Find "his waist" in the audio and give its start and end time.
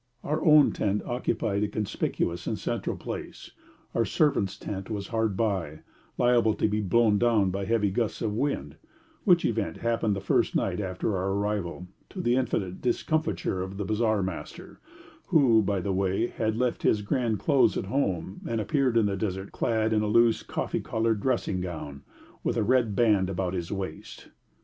23.53-24.29